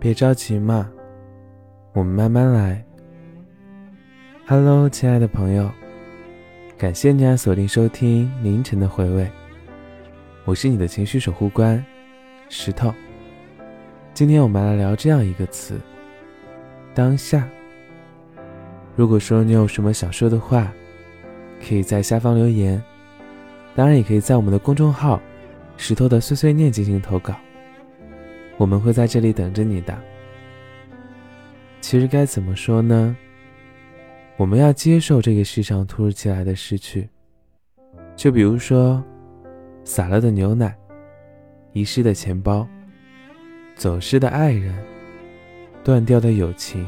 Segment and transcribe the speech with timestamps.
[0.00, 0.90] 别着急嘛，
[1.92, 2.82] 我们慢慢来。
[4.46, 5.70] Hello，亲爱的朋友，
[6.78, 9.30] 感谢你啊锁定收听凌晨的回味。
[10.46, 11.84] 我是你的情绪守护官，
[12.48, 12.90] 石头。
[14.14, 15.78] 今天我们来聊这样一个词：
[16.94, 17.46] 当下。
[18.96, 20.72] 如果说你有什么想说的话，
[21.62, 22.82] 可以在下方留言，
[23.74, 25.20] 当然也可以在我们的公众号
[25.76, 27.34] “石头的碎碎念”进行投稿。
[28.60, 29.98] 我们会在这里等着你的。
[31.80, 33.16] 其实该怎么说呢？
[34.36, 37.08] 我们要接受这个世上突如其来的失去，
[38.14, 39.02] 就比如说，
[39.82, 40.76] 洒了的牛奶，
[41.72, 42.68] 遗失的钱包，
[43.76, 44.74] 走失的爱人，
[45.82, 46.86] 断掉的友情。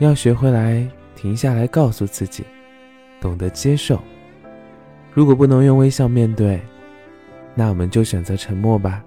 [0.00, 2.42] 要学会来停下来，告诉自己，
[3.20, 4.02] 懂得接受。
[5.12, 6.60] 如果不能用微笑面对，
[7.54, 9.04] 那我们就选择沉默吧。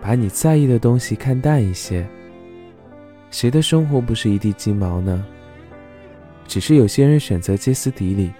[0.00, 2.06] 把你在意的东西看淡一些。
[3.30, 5.24] 谁的生活不是一地鸡毛呢？
[6.46, 8.32] 只是有些人选择歇斯底里，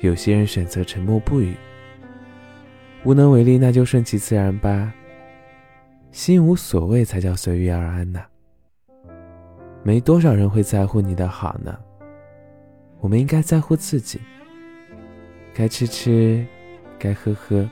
[0.00, 1.54] 有些人选择沉默不语。
[3.04, 4.92] 无能为力，那就顺其自然吧。
[6.10, 8.20] 心无所谓才叫随遇而安呢。
[9.82, 11.78] 没多少人会在乎你的好呢。
[12.98, 14.18] 我们应该在乎自己。
[15.54, 16.44] 该吃吃，
[16.98, 17.68] 该喝喝。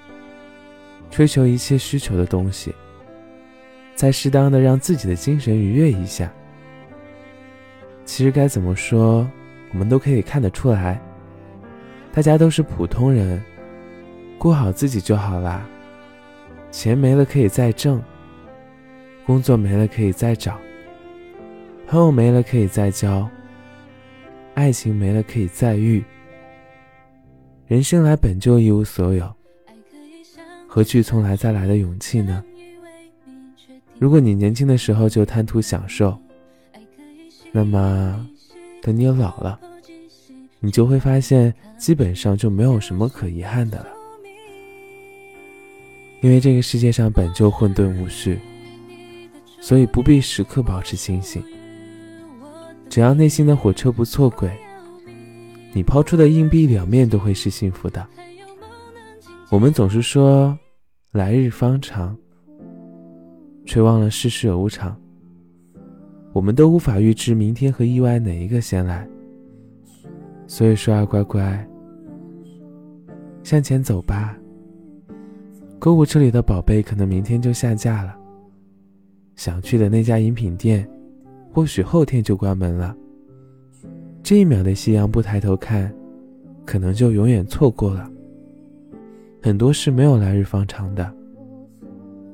[1.15, 2.75] 追求一切需求的东西，
[3.95, 6.29] 再适当的让自己的精神愉悦一下。
[8.05, 9.25] 其实该怎么说，
[9.71, 11.01] 我们都可以看得出来，
[12.13, 13.41] 大家都是普通人，
[14.39, 15.65] 过好自己就好啦。
[16.73, 18.03] 钱没了可以再挣，
[19.25, 20.59] 工作没了可以再找，
[21.87, 23.31] 朋友没了可以再交，
[24.55, 26.03] 爱情没了可以再遇。
[27.69, 29.33] 人生来本就一无所有。
[30.67, 32.43] 何惧从来再来的勇气呢？
[33.99, 36.19] 如果你年轻的时候就贪图享受，
[37.53, 38.29] 那么
[38.83, 39.59] 等你老了，
[40.59, 43.89] 你就会发现基本上就没有什么可遗憾的了。
[46.21, 48.39] 因为这个世界上本就混沌无序，
[49.61, 51.43] 所以不必时刻保持清醒。
[52.89, 54.51] 只要内心的火车不错轨，
[55.73, 58.07] 你抛出的硬币两面都会是幸福的。
[59.51, 60.57] 我们总是说。
[61.13, 62.19] 来日方长，
[63.65, 65.01] 却忘了世事无常。
[66.33, 69.09] 我们都无法预知明天和意外哪一个先来。
[70.49, 71.65] 所以说啊，乖乖，
[73.45, 74.37] 向前走吧。
[75.79, 78.19] 购物车里的宝贝可能明天就下架了，
[79.37, 80.85] 想去的那家饮品店，
[81.53, 82.93] 或许后天就关门了。
[84.21, 85.95] 这一秒的夕阳不抬头看，
[86.65, 88.11] 可能就永远错过了。
[89.45, 91.15] 很多事没有来日方长的，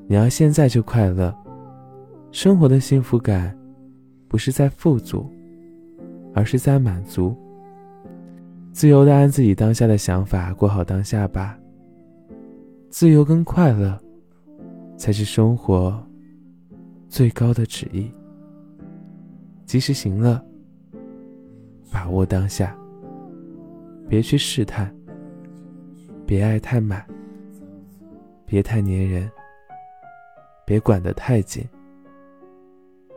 [0.07, 1.37] 你要现在就快乐。
[2.31, 3.53] 生活的幸福感，
[4.29, 5.29] 不是在富足，
[6.33, 7.37] 而是在满足。
[8.71, 11.59] 自由的按自己当下的想法过好当下吧。
[12.91, 13.99] 自由跟快乐，
[14.97, 16.01] 才是生活
[17.09, 18.09] 最高的旨意。
[19.67, 20.41] 及时行乐，
[21.91, 22.73] 把握当下，
[24.09, 24.95] 别去试探。
[26.31, 27.05] 别爱太满，
[28.47, 29.29] 别太粘人，
[30.65, 31.69] 别管得太紧，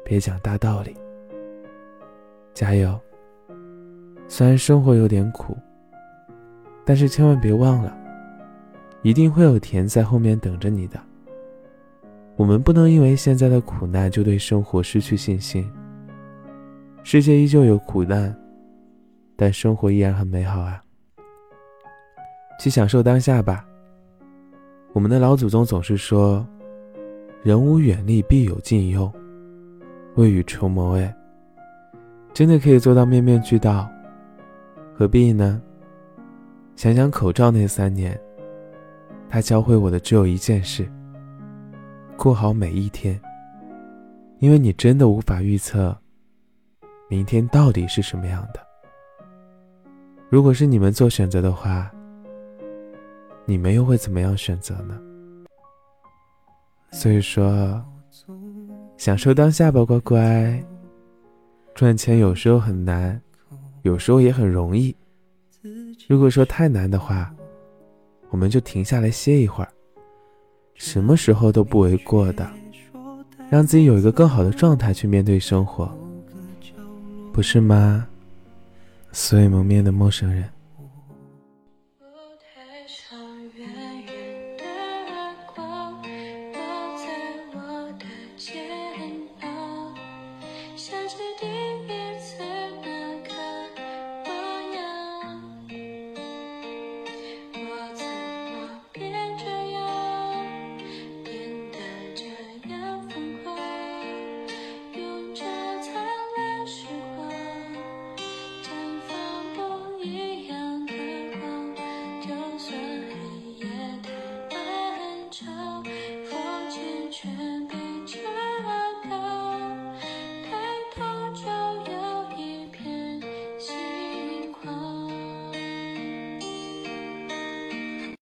[0.03, 0.97] 别讲大道理。
[2.55, 2.99] 加油！
[4.27, 5.55] 虽然生活有点苦，
[6.83, 7.95] 但是千万别忘了，
[9.03, 10.99] 一定会有甜在后面等着你的。
[12.35, 15.71] 我们不能因为现在的苦难就对生活失去信心。
[17.03, 18.35] 世界依旧有苦难，
[19.35, 20.82] 但生活依然很美好啊。
[22.63, 23.65] 去享受当下吧。
[24.93, 26.47] 我们的老祖宗总是说
[27.43, 29.11] ：“人无远虑，必有近忧，
[30.15, 31.13] 未雨绸缪。”哎，
[32.33, 33.85] 真的可以做到面面俱到，
[34.97, 35.61] 何必呢？
[36.77, 38.17] 想想口罩那三年，
[39.27, 40.89] 他教会我的只有一件事：
[42.15, 43.19] 过好每一天。
[44.39, 45.93] 因为你真的无法预测
[47.09, 48.61] 明天到底是什么样的。
[50.29, 51.91] 如果是你们做选择的话。
[53.45, 54.99] 你们又会怎么样选择呢？
[56.91, 57.83] 所以说，
[58.97, 60.63] 享受当下吧，乖乖。
[61.75, 63.19] 赚钱有时候很难，
[63.81, 64.95] 有时候也很容易。
[66.07, 67.33] 如果说太难的话，
[68.29, 69.69] 我们就停下来歇一会儿。
[70.75, 72.49] 什么时候都不为过的，
[73.49, 75.91] 让自己有一个更好的状态去面对生活，
[77.31, 78.07] 不是吗？
[79.11, 80.47] 所以蒙面的陌生人。